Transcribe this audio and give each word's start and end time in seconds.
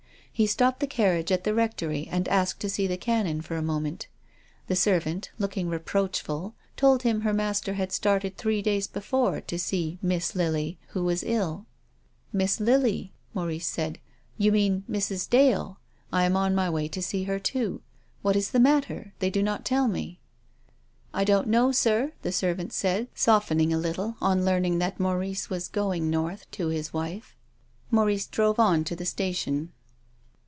He 0.33 0.47
stopped 0.47 0.79
the 0.79 0.87
carriage 0.87 1.31
at 1.31 1.43
the 1.43 1.53
Rectory 1.53 2.07
and 2.11 2.27
asked 2.27 2.61
to 2.61 2.69
see 2.69 2.87
the 2.87 2.97
Canon 2.97 3.41
for 3.41 3.57
a 3.57 3.61
moment. 3.61 4.07
The 4.65 4.75
servant, 4.75 5.29
looking 5.37 5.69
reproachful, 5.69 6.55
told 6.75 7.03
him 7.03 7.21
her 7.21 7.33
master 7.33 7.73
had 7.75 7.91
started 7.91 8.37
three 8.37 8.63
days 8.63 8.87
before 8.87 9.41
to 9.41 9.59
see" 9.59 9.99
Miss 10.01 10.33
Lily," 10.35 10.79
who 10.93 11.03
was 11.03 11.21
ill." 11.23 11.67
Miss 12.33 12.59
Lily," 12.59 13.13
Maurice 13.35 13.67
said. 13.67 13.99
"You 14.35 14.51
mean 14.51 14.83
Mrs. 14.89 15.29
Dale. 15.29 15.79
I 16.11 16.23
am 16.23 16.35
on 16.35 16.55
my 16.55 16.71
way 16.71 16.87
to 16.87 17.03
see 17.03 17.25
her 17.25 17.37
too. 17.37 17.83
What 18.23 18.35
is 18.35 18.49
the 18.49 18.59
matter? 18.59 19.13
They 19.19 19.29
do 19.29 19.43
not 19.43 19.63
tell 19.63 19.87
me."" 19.87 20.19
I 21.13 21.23
don't 21.23 21.49
know, 21.49 21.71
sir," 21.71 22.13
the 22.23 22.31
servant 22.31 22.73
said, 22.73 23.09
softening 23.13 23.71
a 23.71 23.77
little 23.77 24.15
on 24.19 24.43
learning 24.43 24.79
that 24.79 24.99
Maurice 24.99 25.51
was 25.51 25.67
going 25.67 26.09
north 26.09 26.49
to 26.51 26.69
his 26.69 26.91
wife. 26.91 27.35
Maurice 27.91 28.25
drove 28.25 28.57
on 28.59 28.83
to 28.85 28.95
the 28.95 29.05
station. 29.05 29.71